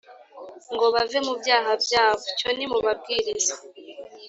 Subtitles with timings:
[0.73, 3.53] ngo bave mu byaha byabo: tyo nimubabwirize!